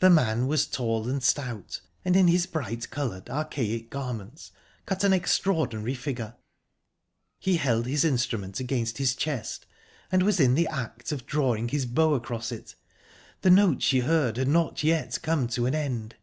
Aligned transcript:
The 0.00 0.10
man 0.10 0.48
was 0.48 0.66
tall 0.66 1.08
and 1.08 1.22
stout, 1.22 1.80
and, 2.04 2.14
in 2.14 2.28
his 2.28 2.44
bright 2.44 2.90
coloured, 2.90 3.30
archaic 3.30 3.88
garments, 3.88 4.52
cut 4.84 5.02
an 5.02 5.14
extraordinary 5.14 5.94
figure. 5.94 6.34
He 7.38 7.56
held 7.56 7.86
his 7.86 8.04
instrument 8.04 8.60
against 8.60 8.98
his 8.98 9.14
chest, 9.16 9.64
and 10.12 10.22
was 10.22 10.40
in 10.40 10.56
the 10.56 10.68
act 10.68 11.10
of 11.10 11.24
drawing 11.24 11.68
his 11.70 11.86
bow 11.86 12.12
across 12.12 12.52
it 12.52 12.74
the 13.40 13.48
note 13.48 13.80
she 13.80 14.00
had 14.00 14.06
heard 14.06 14.36
had 14.36 14.48
not 14.48 14.84
yet 14.84 15.18
come 15.22 15.48
to 15.48 15.64
an 15.64 15.74
end. 15.74 16.16